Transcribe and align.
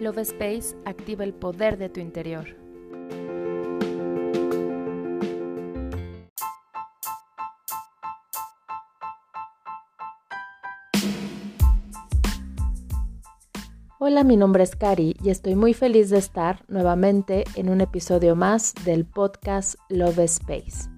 Love 0.00 0.20
Space 0.20 0.74
activa 0.86 1.24
el 1.24 1.34
poder 1.34 1.76
de 1.76 1.90
tu 1.90 2.00
interior. 2.00 2.56
Hola, 13.98 14.24
mi 14.24 14.38
nombre 14.38 14.62
es 14.62 14.74
Cari 14.74 15.16
y 15.22 15.28
estoy 15.28 15.54
muy 15.54 15.74
feliz 15.74 16.08
de 16.08 16.16
estar 16.16 16.64
nuevamente 16.68 17.44
en 17.54 17.68
un 17.68 17.82
episodio 17.82 18.34
más 18.34 18.72
del 18.86 19.04
podcast 19.04 19.74
Love 19.90 20.20
Space. 20.20 20.88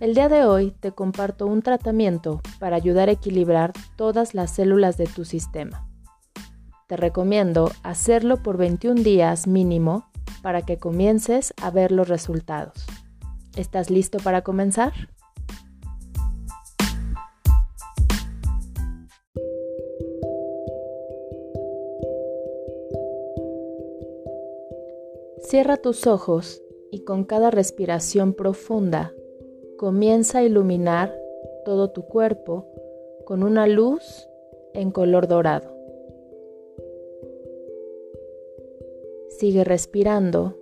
El 0.00 0.14
día 0.14 0.28
de 0.28 0.44
hoy 0.44 0.72
te 0.72 0.92
comparto 0.92 1.46
un 1.46 1.62
tratamiento 1.62 2.42
para 2.60 2.76
ayudar 2.76 3.08
a 3.08 3.12
equilibrar 3.12 3.72
todas 3.96 4.34
las 4.34 4.50
células 4.50 4.98
de 4.98 5.06
tu 5.06 5.24
sistema. 5.24 5.88
Te 6.86 6.96
recomiendo 6.96 7.72
hacerlo 7.82 8.44
por 8.44 8.58
21 8.58 9.02
días 9.02 9.48
mínimo 9.48 10.08
para 10.40 10.62
que 10.62 10.78
comiences 10.78 11.52
a 11.60 11.72
ver 11.72 11.90
los 11.90 12.08
resultados. 12.08 12.86
¿Estás 13.56 13.90
listo 13.90 14.18
para 14.18 14.42
comenzar? 14.42 14.92
Cierra 25.40 25.78
tus 25.78 26.06
ojos 26.06 26.62
y 26.92 27.02
con 27.02 27.24
cada 27.24 27.50
respiración 27.50 28.32
profunda 28.32 29.12
comienza 29.76 30.38
a 30.38 30.44
iluminar 30.44 31.12
todo 31.64 31.90
tu 31.90 32.06
cuerpo 32.06 32.68
con 33.24 33.42
una 33.42 33.66
luz 33.66 34.28
en 34.72 34.92
color 34.92 35.26
dorado. 35.26 35.75
Sigue 39.38 39.64
respirando 39.64 40.56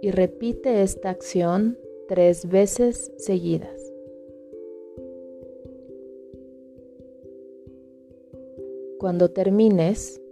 y 0.00 0.12
repite 0.12 0.82
esta 0.82 1.10
acción 1.10 1.76
tres 2.06 2.48
veces 2.48 3.12
seguidas. 3.16 3.92
Cuando 9.00 9.32
termines, 9.32 10.22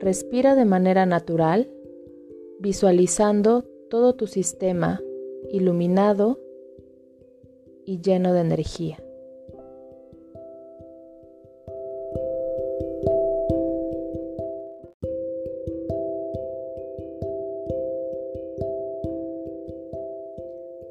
respira 0.00 0.56
de 0.56 0.64
manera 0.64 1.06
natural, 1.06 1.70
visualizando 2.58 3.62
todo 3.88 4.16
tu 4.16 4.26
sistema 4.26 5.00
iluminado 5.50 6.40
y 7.84 8.00
lleno 8.00 8.32
de 8.34 8.40
energía. 8.40 8.98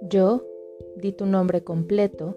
Yo 0.10 0.44
di 0.96 1.12
tu 1.12 1.28
nombre 1.28 1.64
completo 1.64 2.36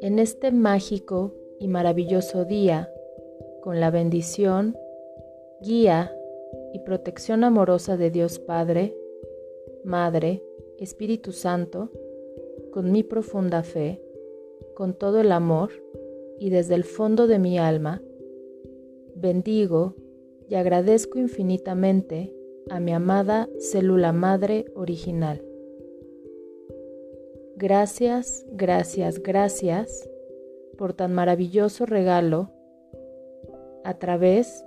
en 0.00 0.18
este 0.18 0.50
mágico 0.50 1.32
y 1.60 1.68
maravilloso 1.68 2.44
día 2.44 2.92
con 3.60 3.78
la 3.78 3.92
bendición, 3.92 4.76
guía 5.60 6.12
y 6.74 6.80
protección 6.80 7.44
amorosa 7.44 7.96
de 7.96 8.10
Dios 8.10 8.40
Padre, 8.40 8.96
Madre, 9.84 10.42
Espíritu 10.78 11.30
Santo, 11.30 11.90
con 12.72 12.90
mi 12.90 13.04
profunda 13.04 13.62
fe, 13.62 14.02
con 14.74 14.94
todo 14.94 15.20
el 15.20 15.30
amor 15.30 15.70
y 16.40 16.50
desde 16.50 16.74
el 16.74 16.82
fondo 16.82 17.28
de 17.28 17.38
mi 17.38 17.56
alma, 17.58 18.02
bendigo 19.14 19.94
y 20.48 20.56
agradezco 20.56 21.20
infinitamente 21.20 22.34
a 22.68 22.80
mi 22.80 22.92
amada 22.92 23.48
célula 23.60 24.12
madre 24.12 24.64
original. 24.74 25.51
Gracias, 27.56 28.44
gracias, 28.50 29.22
gracias 29.22 30.08
por 30.78 30.94
tan 30.94 31.12
maravilloso 31.12 31.86
regalo 31.86 32.50
a 33.84 33.94
través 33.94 34.64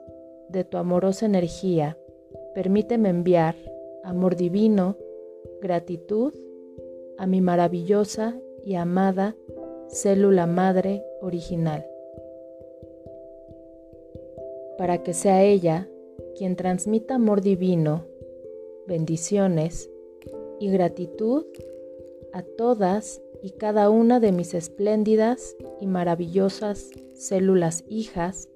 de 0.50 0.64
tu 0.64 0.78
amorosa 0.78 1.26
energía. 1.26 1.98
Permíteme 2.54 3.10
enviar 3.10 3.56
amor 4.04 4.36
divino, 4.36 4.98
gratitud 5.62 6.34
a 7.18 7.28
mi 7.28 7.42
maravillosa 7.42 8.40
y 8.64 8.76
amada 8.76 9.36
célula 9.88 10.48
madre 10.48 11.04
original, 11.22 11.86
para 14.78 15.04
que 15.04 15.14
sea 15.14 15.44
ella 15.44 15.88
quien 16.38 16.56
transmita 16.56 17.16
amor 17.16 17.42
divino, 17.42 18.06
bendiciones 18.88 19.90
y 20.60 20.70
gratitud 20.70 21.46
a 22.36 22.44
todas 22.44 23.22
y 23.42 23.52
cada 23.52 23.90
una 23.90 24.20
de 24.20 24.34
mis 24.34 24.54
espléndidas 24.54 25.56
y 25.80 25.88
maravillosas 25.88 26.90
células 27.14 27.86
hijas 27.88 28.50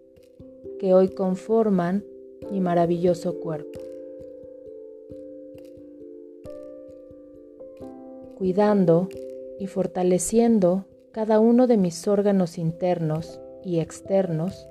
que 0.79 0.93
hoy 0.93 1.07
conforman 1.07 2.03
mi 2.51 2.59
maravilloso 2.59 3.39
cuerpo. 3.39 3.79
Cuidando 8.37 9.07
y 9.59 9.67
fortaleciendo 9.67 10.83
cada 11.11 11.39
uno 11.39 11.65
de 11.65 11.77
mis 11.77 12.05
órganos 12.05 12.57
internos 12.57 13.39
y 13.63 13.79
externos 13.79 14.67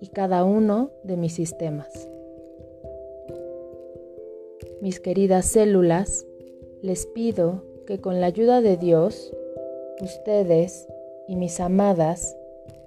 y 0.00 0.08
cada 0.08 0.44
uno 0.44 0.90
de 1.02 1.16
mis 1.16 1.32
sistemas. 1.32 2.08
Mis 4.80 5.00
queridas 5.00 5.46
células, 5.46 6.24
les 6.82 7.06
pido 7.06 7.73
que 7.86 8.00
con 8.00 8.20
la 8.20 8.26
ayuda 8.26 8.60
de 8.60 8.76
Dios, 8.76 9.32
ustedes 10.00 10.88
y 11.28 11.36
mis 11.36 11.60
amadas 11.60 12.36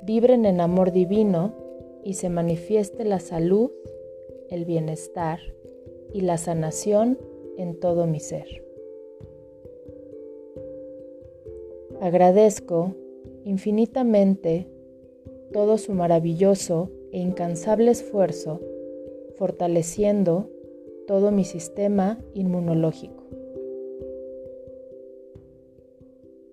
vibren 0.01 0.45
en 0.45 0.61
amor 0.61 0.91
divino 0.91 1.53
y 2.03 2.15
se 2.15 2.29
manifieste 2.29 3.05
la 3.05 3.19
salud, 3.19 3.71
el 4.49 4.65
bienestar 4.65 5.39
y 6.13 6.21
la 6.21 6.37
sanación 6.37 7.17
en 7.57 7.79
todo 7.79 8.07
mi 8.07 8.19
ser. 8.19 8.63
Agradezco 11.99 12.95
infinitamente 13.43 14.67
todo 15.51 15.77
su 15.77 15.93
maravilloso 15.93 16.89
e 17.11 17.19
incansable 17.19 17.91
esfuerzo 17.91 18.59
fortaleciendo 19.37 20.49
todo 21.07 21.31
mi 21.31 21.43
sistema 21.45 22.19
inmunológico. 22.33 23.23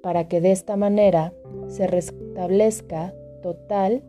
Para 0.04 0.28
que 0.28 0.42
de 0.42 0.52
esta 0.52 0.76
manera 0.76 1.32
se 1.66 1.86
restablezca 1.86 3.14
total 3.42 4.02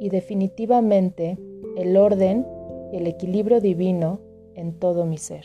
y 0.00 0.08
definitivamente 0.08 1.38
el 1.76 1.98
orden 1.98 2.46
y 2.90 2.96
el 2.96 3.06
equilibrio 3.06 3.60
divino 3.60 4.20
en 4.54 4.78
todo 4.78 5.04
mi 5.04 5.18
ser. 5.18 5.44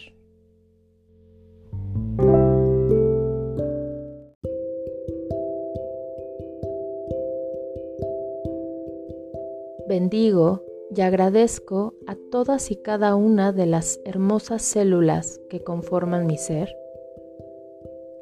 Bendigo 9.89 10.63
y 10.95 11.01
agradezco 11.01 11.93
a 12.07 12.15
todas 12.31 12.71
y 12.71 12.77
cada 12.77 13.15
una 13.15 13.51
de 13.51 13.65
las 13.65 13.99
hermosas 14.05 14.61
células 14.61 15.41
que 15.49 15.59
conforman 15.61 16.25
mi 16.25 16.37
ser, 16.37 16.73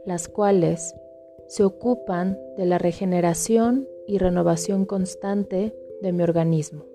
las 0.07 0.27
cuales 0.27 0.95
se 1.47 1.63
ocupan 1.63 2.37
de 2.57 2.65
la 2.65 2.77
regeneración 2.77 3.87
y 4.05 4.17
renovación 4.17 4.85
constante 4.85 5.73
de 6.01 6.11
mi 6.11 6.23
organismo. 6.23 6.85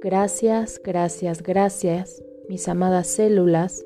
Gracias, 0.00 0.80
gracias, 0.82 1.42
gracias, 1.42 2.22
mis 2.48 2.68
amadas 2.68 3.06
células, 3.06 3.84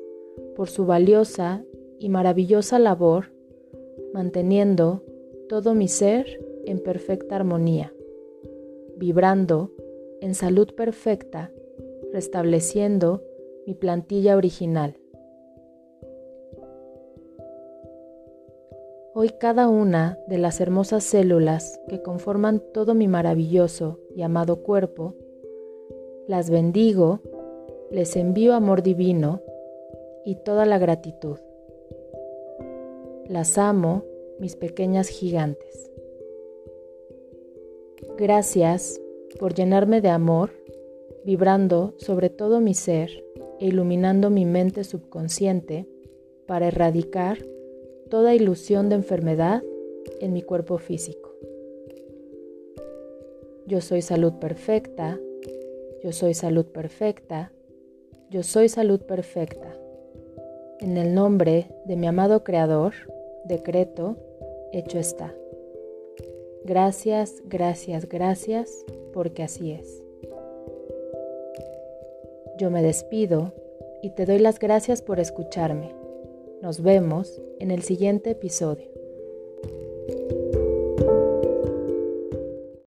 por 0.55 0.69
su 0.69 0.85
valiosa 0.85 1.63
y 1.97 2.09
maravillosa 2.09 2.79
labor, 2.79 3.31
manteniendo 4.13 5.03
todo 5.47 5.73
mi 5.73 5.87
ser 5.87 6.45
en 6.65 6.79
perfecta 6.79 7.37
armonía, 7.37 7.93
vibrando 8.97 9.71
en 10.21 10.35
salud 10.35 10.73
perfecta, 10.75 11.51
restableciendo 12.11 13.23
mi 13.65 13.73
plantilla 13.73 14.35
original. 14.35 14.97
Hoy 19.15 19.29
cada 19.29 19.67
una 19.67 20.19
de 20.27 20.37
las 20.37 20.61
hermosas 20.61 21.03
células 21.03 21.81
que 21.87 22.01
conforman 22.01 22.61
todo 22.73 22.93
mi 22.93 23.07
maravilloso 23.07 23.99
y 24.15 24.21
amado 24.21 24.61
cuerpo, 24.61 25.15
las 26.27 26.51
bendigo, 26.51 27.19
les 27.89 28.15
envío 28.15 28.53
amor 28.53 28.83
divino 28.83 29.41
y 30.25 30.35
toda 30.35 30.67
la 30.67 30.77
gratitud. 30.77 31.39
Las 33.27 33.57
amo, 33.57 34.03
mis 34.39 34.55
pequeñas 34.55 35.07
gigantes. 35.07 35.91
Gracias 38.15 39.01
por 39.39 39.55
llenarme 39.55 40.01
de 40.01 40.09
amor 40.09 40.51
vibrando 41.25 41.95
sobre 41.97 42.29
todo 42.29 42.61
mi 42.61 42.75
ser 42.75 43.09
e 43.59 43.65
iluminando 43.67 44.29
mi 44.29 44.45
mente 44.45 44.83
subconsciente 44.83 45.87
para 46.45 46.67
erradicar 46.67 47.39
toda 48.09 48.35
ilusión 48.35 48.89
de 48.89 48.95
enfermedad 48.95 49.63
en 50.19 50.33
mi 50.33 50.41
cuerpo 50.41 50.77
físico. 50.77 51.29
Yo 53.65 53.81
soy 53.81 54.01
salud 54.01 54.33
perfecta, 54.33 55.19
yo 56.03 56.11
soy 56.11 56.33
salud 56.33 56.65
perfecta, 56.65 57.51
yo 58.29 58.43
soy 58.43 58.67
salud 58.69 59.01
perfecta. 59.01 59.75
En 60.79 60.97
el 60.97 61.13
nombre 61.13 61.67
de 61.85 61.95
mi 61.95 62.07
amado 62.07 62.43
Creador, 62.43 62.93
decreto, 63.45 64.15
hecho 64.71 64.97
está. 64.97 65.35
Gracias, 66.65 67.41
gracias, 67.45 68.07
gracias, 68.07 68.85
porque 69.13 69.43
así 69.43 69.71
es. 69.71 70.03
Yo 72.57 72.71
me 72.71 72.81
despido 72.81 73.53
y 74.01 74.11
te 74.11 74.25
doy 74.25 74.39
las 74.39 74.59
gracias 74.59 75.01
por 75.01 75.19
escucharme. 75.19 75.98
Nos 76.61 76.81
vemos 76.83 77.41
en 77.59 77.71
el 77.71 77.83
siguiente 77.83 78.31
episodio. 78.31 78.89